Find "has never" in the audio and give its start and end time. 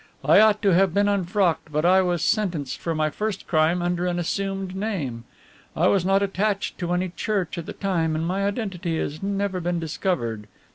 8.97-9.59